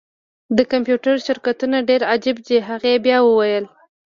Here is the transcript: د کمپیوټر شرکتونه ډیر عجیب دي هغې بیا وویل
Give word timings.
د 0.57 0.59
کمپیوټر 0.71 1.15
شرکتونه 1.27 1.77
ډیر 1.89 2.01
عجیب 2.13 2.37
دي 2.47 2.57
هغې 2.69 2.93
بیا 3.05 3.17
وویل 3.23 3.65